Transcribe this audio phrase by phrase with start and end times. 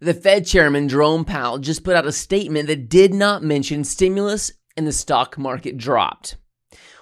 [0.00, 4.52] The Fed chairman, Jerome Powell, just put out a statement that did not mention stimulus
[4.76, 6.36] and the stock market dropped.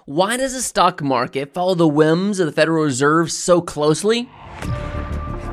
[0.06, 4.30] Why does the stock market follow the whims of the Federal Reserve so closely?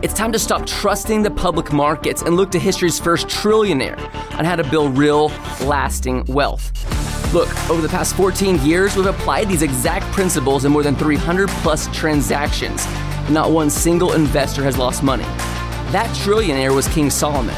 [0.02, 4.00] It's time to stop trusting the public markets and look to history's first trillionaire
[4.40, 5.28] on how to build real,
[5.66, 6.72] lasting wealth.
[7.34, 11.50] Look, over the past 14 years, we've applied these exact principles in more than 300
[11.50, 12.86] plus transactions.
[13.30, 15.26] Not one single investor has lost money.
[15.92, 17.56] That trillionaire was King Solomon.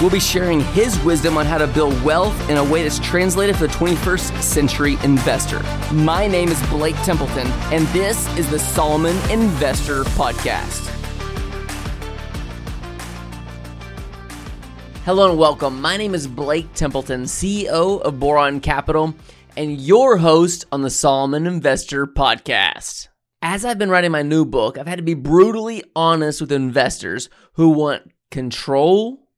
[0.00, 3.56] We'll be sharing his wisdom on how to build wealth in a way that's translated
[3.56, 5.62] for the 21st century investor.
[5.92, 10.86] My name is Blake Templeton, and this is the Solomon Investor Podcast.
[15.04, 15.80] Hello and welcome.
[15.80, 19.14] My name is Blake Templeton, CEO of Boron Capital,
[19.56, 23.08] and your host on the Solomon Investor Podcast.
[23.40, 27.28] As I've been writing my new book, I've had to be brutally honest with investors
[27.54, 29.28] who want control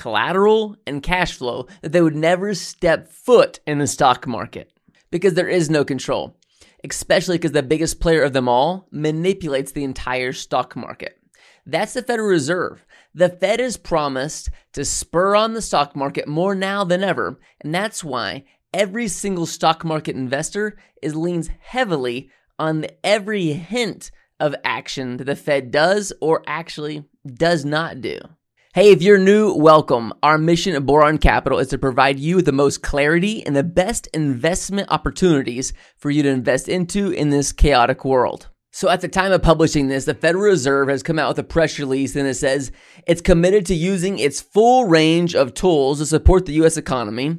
[0.00, 4.72] collateral, and cash flow that they would never step foot in the stock market
[5.10, 6.38] because there is no control,
[6.82, 11.20] especially because the biggest player of them all manipulates the entire stock market.
[11.66, 12.86] That's the Federal Reserve.
[13.14, 17.74] The Fed has promised to spur on the stock market more now than ever, and
[17.74, 22.30] that's why every single stock market investor is leans heavily
[22.60, 28.18] on every hint of action that the Fed does or actually does not do.
[28.74, 30.12] Hey, if you're new, welcome.
[30.22, 33.64] Our mission at Boron Capital is to provide you with the most clarity and the
[33.64, 38.48] best investment opportunities for you to invest into in this chaotic world.
[38.72, 41.44] So at the time of publishing this, the Federal Reserve has come out with a
[41.44, 42.70] press release and it says
[43.06, 47.38] it's committed to using its full range of tools to support the US economy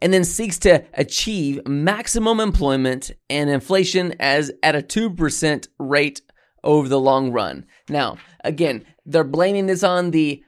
[0.00, 6.20] and then seeks to achieve maximum employment and inflation as at a 2% rate
[6.64, 7.66] over the long run.
[7.88, 10.42] Now, again, they're blaming this on the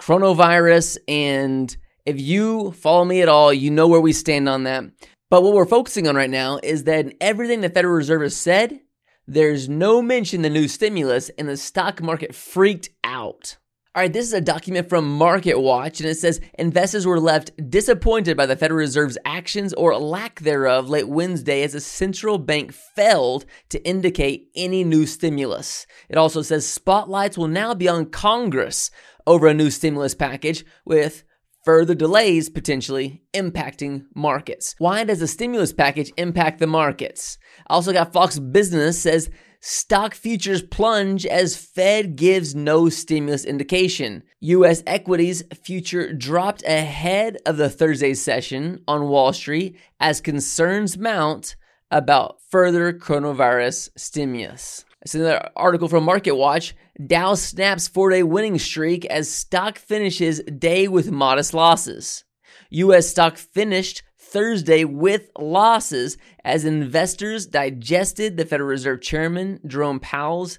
[0.00, 0.98] coronavirus.
[1.06, 1.74] And
[2.06, 4.84] if you follow me at all, you know where we stand on that.
[5.28, 8.36] But what we're focusing on right now is that in everything the Federal Reserve has
[8.36, 8.80] said,
[9.26, 13.58] there's no mention the new stimulus, and the stock market freaked out.
[13.92, 17.50] All right, this is a document from Market Watch, and it says investors were left
[17.68, 22.72] disappointed by the Federal Reserve's actions or lack thereof late Wednesday as the central bank
[22.72, 25.88] failed to indicate any new stimulus.
[26.08, 28.92] It also says spotlights will now be on Congress
[29.26, 31.24] over a new stimulus package with
[31.64, 34.76] further delays potentially impacting markets.
[34.78, 37.38] Why does the stimulus package impact the markets?
[37.66, 44.22] I Also got Fox Business says stock futures plunge as Fed gives no stimulus indication.
[44.40, 51.56] US equities future dropped ahead of the Thursday session on Wall Street as concerns mount
[51.90, 54.84] about further coronavirus stimulus.
[55.02, 56.74] It's another article from Market Watch.
[57.06, 62.24] Dow snaps four day winning streak as stock finishes day with modest losses.
[62.70, 63.08] U.S.
[63.08, 70.58] stock finished Thursday with losses as investors digested the Federal Reserve Chairman Jerome Powell's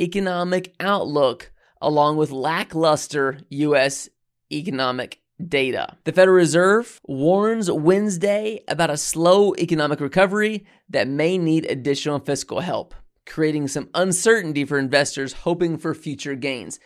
[0.00, 4.08] economic outlook along with lackluster U.S.
[4.52, 5.96] economic data.
[6.04, 12.60] The Federal Reserve warns Wednesday about a slow economic recovery that may need additional fiscal
[12.60, 12.94] help
[13.26, 16.80] creating some uncertainty for investors hoping for future gains.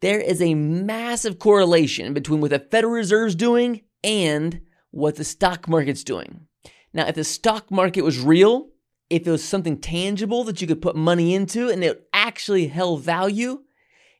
[0.00, 4.60] There is a massive correlation between what the Federal Reserve is doing and
[4.92, 6.46] what the stock market's doing.
[6.94, 8.68] Now, if the stock market was real,
[9.10, 13.02] if it was something tangible that you could put money into and it actually held
[13.02, 13.62] value,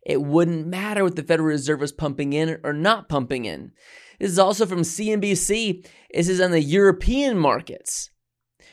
[0.05, 3.73] it wouldn't matter what the Federal Reserve was pumping in or not pumping in.
[4.19, 5.87] This is also from CNBC.
[6.13, 8.11] This is on the European markets.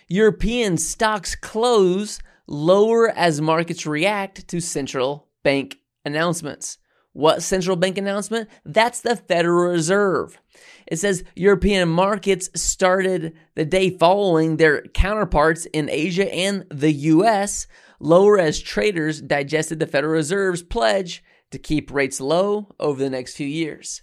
[0.07, 6.79] European stocks close lower as markets react to central bank announcements.
[7.19, 8.49] What central bank announcement?
[8.63, 10.39] That's the Federal Reserve.
[10.87, 17.67] It says European markets started the day following their counterparts in Asia and the US
[17.99, 21.21] lower as traders digested the Federal Reserve's pledge
[21.51, 24.01] to keep rates low over the next few years.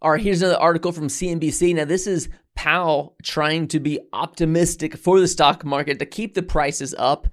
[0.00, 1.74] All right, here's another article from CNBC.
[1.74, 6.42] Now, this is Powell trying to be optimistic for the stock market to keep the
[6.42, 7.28] prices up.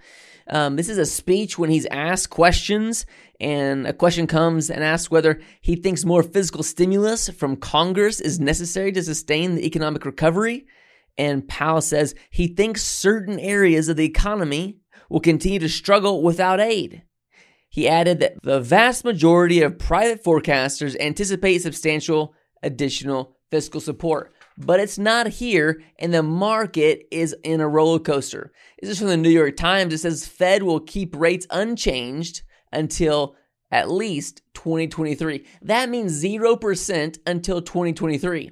[0.50, 3.06] Um, this is a speech when he's asked questions,
[3.40, 8.40] and a question comes and asks whether he thinks more physical stimulus from Congress is
[8.40, 10.66] necessary to sustain the economic recovery.
[11.18, 14.80] And Powell says he thinks certain areas of the economy
[15.10, 17.04] will continue to struggle without aid.
[17.69, 24.79] He added that the vast majority of private forecasters anticipate substantial additional fiscal support but
[24.79, 28.51] it's not here, and the market is in a roller coaster.
[28.81, 29.94] This is from the New York Times.
[29.94, 32.41] It says Fed will keep rates unchanged
[32.71, 33.35] until
[33.71, 35.45] at least 2023.
[35.61, 38.51] That means 0% until 2023.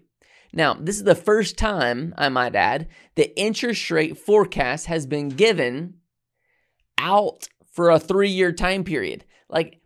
[0.53, 5.29] Now, this is the first time, I might add, the interest rate forecast has been
[5.29, 5.95] given
[6.97, 9.25] out for a three year time period.
[9.49, 9.81] Like,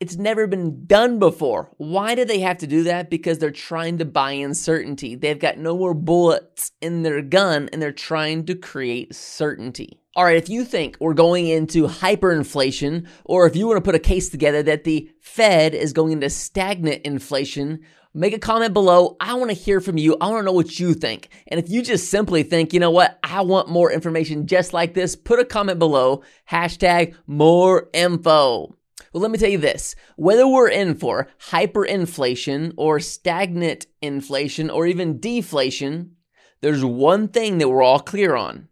[0.00, 1.70] it's never been done before.
[1.76, 3.10] Why do they have to do that?
[3.10, 5.16] Because they're trying to buy uncertainty.
[5.16, 10.00] They've got no more bullets in their gun and they're trying to create certainty.
[10.14, 13.94] All right, if you think we're going into hyperinflation, or if you want to put
[13.94, 17.80] a case together that the Fed is going into stagnant inflation,
[18.14, 19.16] make a comment below.
[19.20, 20.16] I want to hear from you.
[20.20, 21.28] I want to know what you think.
[21.48, 24.94] And if you just simply think, you know what, I want more information just like
[24.94, 26.22] this, put a comment below.
[26.50, 28.77] Hashtag more info.
[29.18, 34.86] Well, let me tell you this whether we're in for hyperinflation or stagnant inflation or
[34.86, 36.12] even deflation,
[36.60, 38.68] there's one thing that we're all clear on.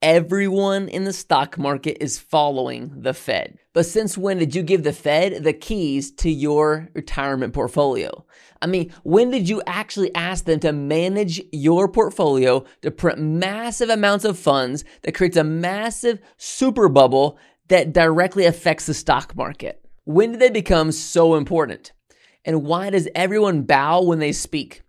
[0.00, 3.58] Everyone in the stock market is following the Fed.
[3.72, 8.24] But since when did you give the Fed the keys to your retirement portfolio?
[8.62, 13.88] I mean, when did you actually ask them to manage your portfolio to print massive
[13.88, 19.84] amounts of funds that creates a massive super bubble that directly affects the stock market?
[20.04, 21.92] When did they become so important?
[22.44, 24.82] And why does everyone bow when they speak?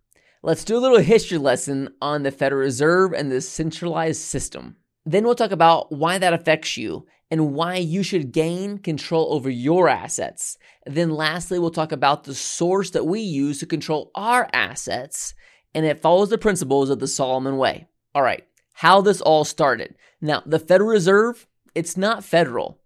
[0.44, 4.78] Let's do a little history lesson on the Federal Reserve and the centralized system.
[5.06, 9.50] Then we'll talk about why that affects you and why you should gain control over
[9.50, 10.58] your assets.
[10.86, 15.34] Then lastly, we'll talk about the source that we use to control our assets
[15.74, 17.88] and it follows the principles of the Solomon way.
[18.14, 18.44] All right,
[18.74, 19.96] how this all started.
[20.20, 22.82] Now, the Federal Reserve, it's not federal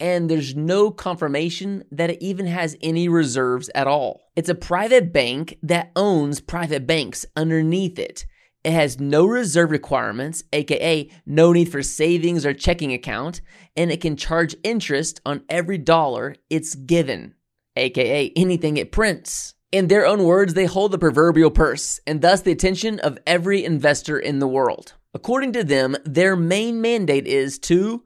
[0.00, 4.22] and there's no confirmation that it even has any reserves at all.
[4.34, 8.24] It's a private bank that owns private banks underneath it.
[8.64, 13.42] It has no reserve requirements, aka no need for savings or checking account,
[13.76, 17.34] and it can charge interest on every dollar it's given,
[17.76, 19.54] aka anything it prints.
[19.72, 23.64] In their own words, they hold the proverbial purse and thus the attention of every
[23.64, 24.94] investor in the world.
[25.14, 28.02] According to them, their main mandate is to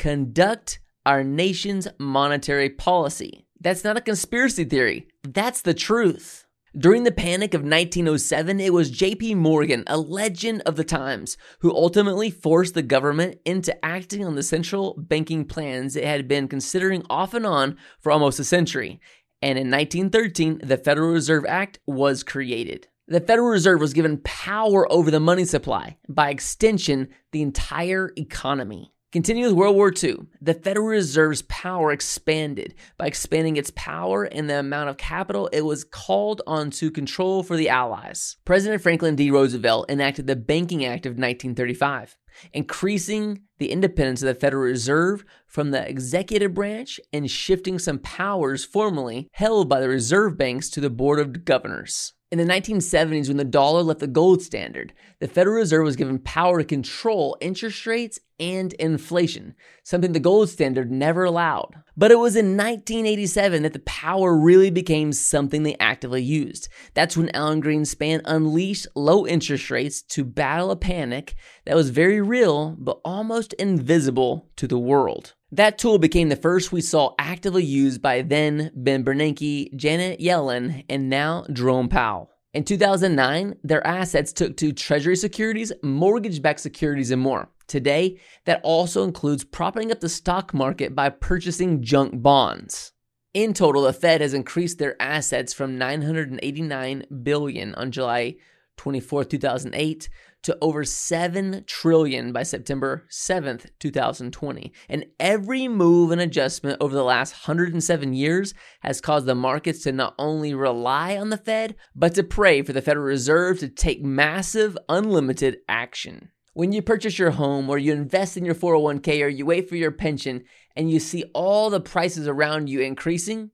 [0.00, 3.46] conduct our nation's monetary policy.
[3.60, 6.46] That's not a conspiracy theory, that's the truth.
[6.78, 9.34] During the panic of 1907, it was J.P.
[9.34, 14.42] Morgan, a legend of the times, who ultimately forced the government into acting on the
[14.42, 19.00] central banking plans it had been considering off and on for almost a century.
[19.42, 22.88] And in 1913, the Federal Reserve Act was created.
[23.08, 28.94] The Federal Reserve was given power over the money supply, by extension, the entire economy.
[29.12, 30.18] Continue with World War II.
[30.40, 32.76] The Federal Reserve's power expanded.
[32.96, 37.42] By expanding its power and the amount of capital it was called on to control
[37.42, 38.36] for the Allies.
[38.44, 39.32] President Franklin D.
[39.32, 42.16] Roosevelt enacted the Banking Act of 1935,
[42.52, 48.64] increasing the independence of the Federal Reserve from the executive branch and shifting some powers
[48.64, 52.12] formerly held by the reserve banks to the Board of Governors.
[52.32, 56.20] In the 1970s, when the dollar left the gold standard, the Federal Reserve was given
[56.20, 61.74] power to control interest rates and inflation, something the gold standard never allowed.
[61.96, 66.68] But it was in 1987 that the power really became something they actively used.
[66.94, 71.34] That's when Alan Greenspan unleashed low interest rates to battle a panic
[71.66, 75.34] that was very real but almost invisible to the world.
[75.52, 80.84] That tool became the first we saw actively used by then Ben Bernanke, Janet Yellen,
[80.88, 82.30] and now Jerome Powell.
[82.54, 87.48] In 2009, their assets took to Treasury securities, mortgage backed securities, and more.
[87.66, 92.92] Today, that also includes propping up the stock market by purchasing junk bonds.
[93.34, 98.36] In total, the Fed has increased their assets from 989 billion on July
[98.80, 100.08] 24, 2008
[100.42, 104.72] to over 7 trillion by September 7th, 2020.
[104.88, 109.92] And every move and adjustment over the last 107 years has caused the markets to
[109.92, 114.02] not only rely on the Fed, but to pray for the Federal Reserve to take
[114.02, 116.30] massive, unlimited action.
[116.54, 119.76] When you purchase your home or you invest in your 401k or you wait for
[119.76, 120.44] your pension
[120.74, 123.50] and you see all the prices around you increasing,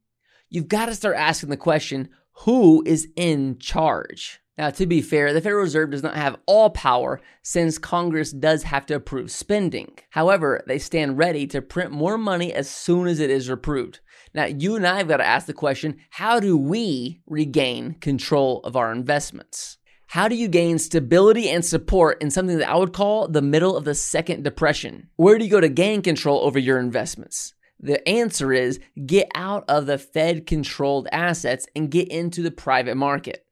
[0.49, 2.11] you've got to start asking the question
[2.45, 4.41] who is in charge?
[4.59, 8.63] Now, to be fair, the Federal Reserve does not have all power since Congress does
[8.63, 9.99] have to approve spending.
[10.11, 14.01] However, they stand ready to print more money as soon as it is approved.
[14.33, 18.61] Now, you and I have got to ask the question how do we regain control
[18.61, 19.77] of our investments?
[20.09, 23.77] How do you gain stability and support in something that I would call the middle
[23.77, 25.11] of the second depression?
[25.17, 27.53] Where do you go to gain control over your investments?
[27.81, 32.97] The answer is get out of the Fed controlled assets and get into the private
[32.97, 33.46] market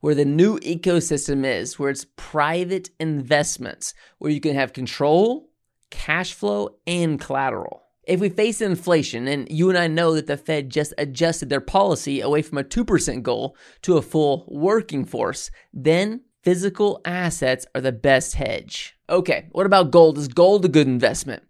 [0.00, 5.50] where the new ecosystem is, where it's private investments, where you can have control,
[5.90, 7.82] cash flow, and collateral.
[8.04, 11.60] If we face inflation, and you and I know that the Fed just adjusted their
[11.60, 17.80] policy away from a 2% goal to a full working force, then physical assets are
[17.80, 18.96] the best hedge.
[19.08, 20.18] Okay, what about gold?
[20.18, 21.42] Is gold a good investment?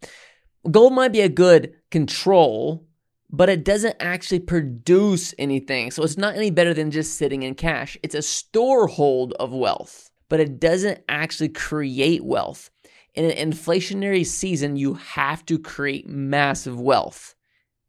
[0.71, 2.87] Gold might be a good control,
[3.33, 5.91] but it doesn't actually produce anything.
[5.91, 7.97] So it's not any better than just sitting in cash.
[8.03, 12.71] It's a storehold of wealth, but it doesn't actually create wealth.
[13.15, 17.35] In an inflationary season, you have to create massive wealth.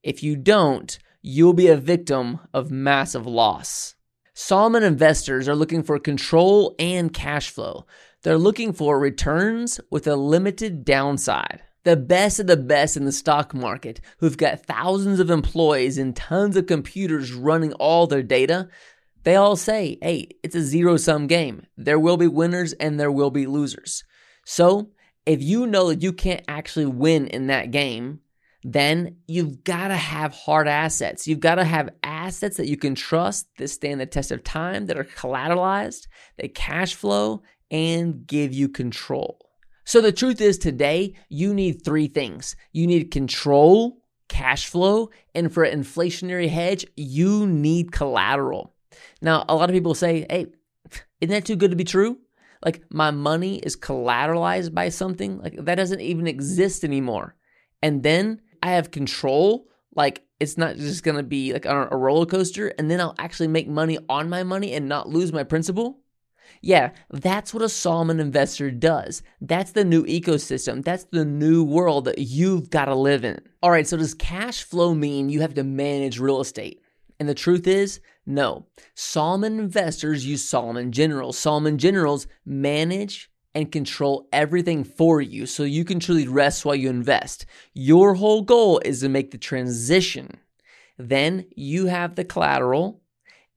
[0.03, 3.95] If you don't, you'll be a victim of massive loss.
[4.33, 7.85] Solomon investors are looking for control and cash flow.
[8.23, 11.63] They're looking for returns with a limited downside.
[11.83, 16.15] The best of the best in the stock market, who've got thousands of employees and
[16.15, 18.69] tons of computers running all their data,
[19.23, 21.65] they all say, hey, it's a zero sum game.
[21.77, 24.03] There will be winners and there will be losers.
[24.45, 24.91] So,
[25.25, 28.21] if you know that you can't actually win in that game,
[28.63, 31.27] then you've got to have hard assets.
[31.27, 34.85] You've got to have assets that you can trust that stand the test of time,
[34.87, 36.07] that are collateralized,
[36.37, 39.50] that cash flow, and give you control.
[39.83, 42.55] So the truth is today, you need three things.
[42.71, 48.73] You need control, cash flow, and for an inflationary hedge, you need collateral.
[49.21, 50.47] Now, a lot of people say, hey,
[51.19, 52.17] isn't that too good to be true?
[52.63, 57.35] Like my money is collateralized by something, like that doesn't even exist anymore.
[57.81, 62.25] And then I have control, like it's not just gonna be like on a roller
[62.25, 66.01] coaster, and then I'll actually make money on my money and not lose my principal.
[66.61, 69.23] Yeah, that's what a Solomon investor does.
[69.39, 70.83] That's the new ecosystem.
[70.83, 73.39] That's the new world that you've got to live in.
[73.63, 76.81] All right, so does cash flow mean you have to manage real estate?
[77.19, 78.65] And the truth is, no.
[78.95, 81.37] Solomon investors use Solomon Generals.
[81.37, 86.89] Solomon Generals manage and control everything for you so you can truly rest while you
[86.89, 87.45] invest.
[87.73, 90.37] Your whole goal is to make the transition.
[90.97, 93.01] Then you have the collateral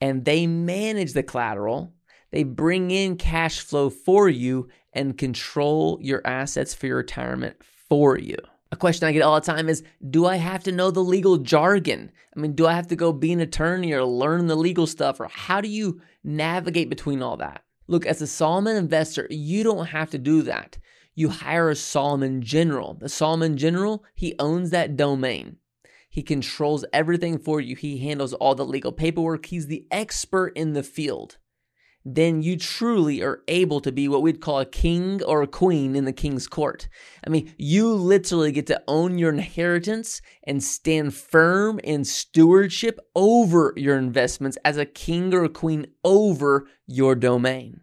[0.01, 1.95] and they manage the collateral.
[2.35, 8.19] They bring in cash flow for you and control your assets for your retirement for
[8.19, 8.35] you.
[8.73, 11.37] A question I get all the time is Do I have to know the legal
[11.39, 12.11] jargon?
[12.37, 15.21] I mean, do I have to go be an attorney or learn the legal stuff?
[15.21, 17.63] Or how do you navigate between all that?
[17.87, 20.77] Look, as a Solomon investor, you don't have to do that.
[21.15, 22.95] You hire a Solomon general.
[22.95, 25.59] The Solomon general, he owns that domain.
[26.11, 27.77] He controls everything for you.
[27.77, 29.47] He handles all the legal paperwork.
[29.47, 31.39] He's the expert in the field
[32.05, 35.97] then you truly are able to be what we'd call a king or a queen
[35.97, 36.89] in the king's court.
[37.27, 43.73] I mean, you literally get to own your inheritance and stand firm in stewardship over
[43.77, 47.81] your investments as a king or a queen over your domain.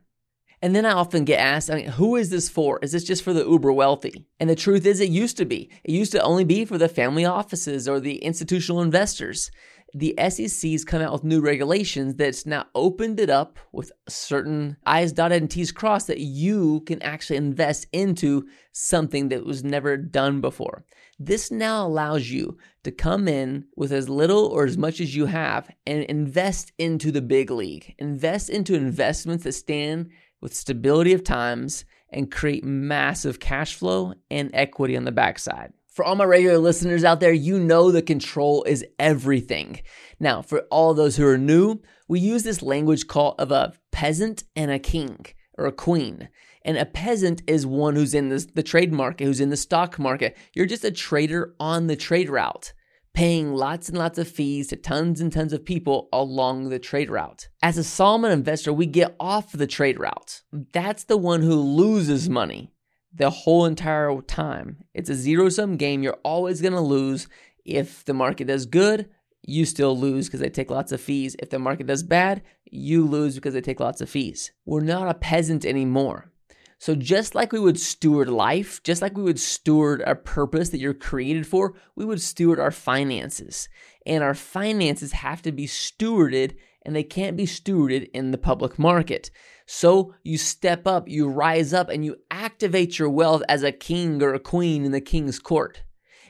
[0.63, 2.77] And then I often get asked, I mean, who is this for?
[2.83, 4.27] Is this just for the uber wealthy?
[4.39, 5.71] And the truth is, it used to be.
[5.83, 9.49] It used to only be for the family offices or the institutional investors
[9.93, 15.11] the SEC's come out with new regulations that's now opened it up with certain I's
[15.11, 20.41] dotted and T's crossed that you can actually invest into something that was never done
[20.41, 20.85] before.
[21.19, 25.27] This now allows you to come in with as little or as much as you
[25.27, 27.93] have and invest into the big league.
[27.99, 34.49] Invest into investments that stand with stability of times and create massive cash flow and
[34.53, 35.73] equity on the backside.
[36.01, 39.81] For all my regular listeners out there, you know that control is everything.
[40.19, 44.43] Now, for all those who are new, we use this language called of a peasant
[44.55, 45.27] and a king
[45.59, 46.29] or a queen.
[46.65, 49.99] And a peasant is one who's in this, the trade market, who's in the stock
[49.99, 50.35] market.
[50.55, 52.73] You're just a trader on the trade route,
[53.13, 57.11] paying lots and lots of fees to tons and tons of people along the trade
[57.11, 57.47] route.
[57.61, 60.41] As a Solomon investor, we get off the trade route.
[60.51, 62.73] That's the one who loses money
[63.13, 64.77] the whole entire time.
[64.93, 66.03] It's a zero sum game.
[66.03, 67.27] You're always going to lose.
[67.65, 69.09] If the market does good,
[69.43, 71.35] you still lose because they take lots of fees.
[71.39, 74.51] If the market does bad, you lose because they take lots of fees.
[74.65, 76.31] We're not a peasant anymore.
[76.77, 80.79] So, just like we would steward life, just like we would steward a purpose that
[80.79, 83.69] you're created for, we would steward our finances.
[84.03, 88.79] And our finances have to be stewarded, and they can't be stewarded in the public
[88.79, 89.29] market.
[89.65, 94.21] So you step up, you rise up, and you activate your wealth as a king
[94.21, 95.83] or a queen in the king's court.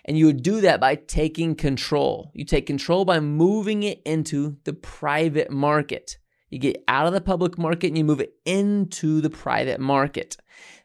[0.05, 2.31] And you would do that by taking control.
[2.33, 6.17] You take control by moving it into the private market.
[6.49, 10.35] You get out of the public market and you move it into the private market.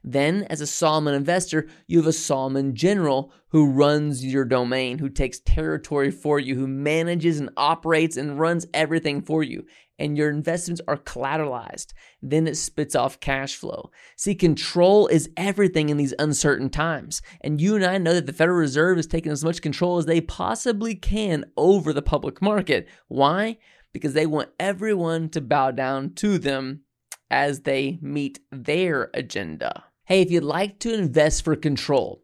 [0.05, 5.09] Then, as a Solomon investor, you have a Solomon general who runs your domain, who
[5.09, 9.65] takes territory for you, who manages and operates and runs everything for you.
[9.99, 11.93] And your investments are collateralized.
[12.23, 13.91] Then it spits off cash flow.
[14.17, 17.23] See, control is everything in these uncertain times.
[17.41, 20.07] And you and I know that the Federal Reserve is taking as much control as
[20.07, 22.89] they possibly can over the public market.
[23.09, 23.59] Why?
[23.93, 26.83] Because they want everyone to bow down to them
[27.31, 29.85] as they meet their agenda.
[30.05, 32.23] Hey, if you'd like to invest for control,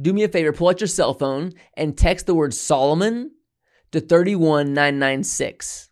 [0.00, 3.30] do me a favor, pull out your cell phone and text the word Solomon
[3.92, 5.90] to 31996.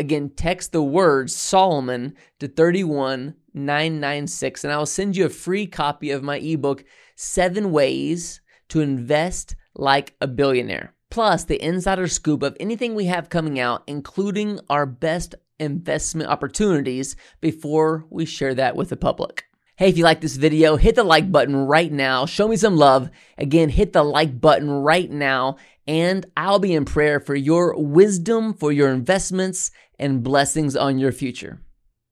[0.00, 6.10] Again, text the word Solomon to 31996, and I will send you a free copy
[6.10, 8.40] of my ebook, Seven Ways
[8.70, 10.94] to Invest Like a Billionaire.
[11.10, 17.14] Plus, the insider scoop of anything we have coming out, including our best investment opportunities,
[17.42, 19.49] before we share that with the public.
[19.80, 22.26] Hey, if you like this video, hit the like button right now.
[22.26, 23.08] Show me some love.
[23.38, 25.56] Again, hit the like button right now,
[25.86, 31.12] and I'll be in prayer for your wisdom, for your investments, and blessings on your
[31.12, 31.62] future.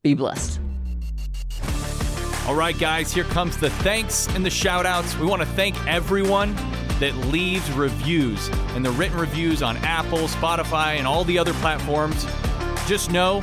[0.03, 0.61] Be blessed.
[2.47, 5.15] All right, guys, here comes the thanks and the shout outs.
[5.19, 6.55] We want to thank everyone
[7.01, 12.25] that leaves reviews and the written reviews on Apple, Spotify, and all the other platforms.
[12.87, 13.43] Just know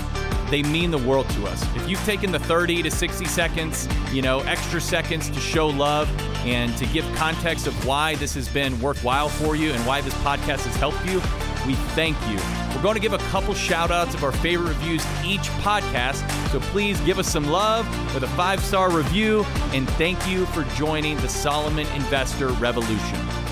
[0.49, 1.63] they mean the world to us.
[1.75, 6.09] If you've taken the 30 to 60 seconds, you know, extra seconds to show love
[6.45, 10.13] and to give context of why this has been worthwhile for you and why this
[10.15, 11.15] podcast has helped you,
[11.65, 12.37] we thank you.
[12.75, 16.59] We're going to give a couple shout outs of our favorite reviews each podcast, so
[16.59, 21.17] please give us some love with a five star review and thank you for joining
[21.17, 23.44] the Solomon Investor Revolution.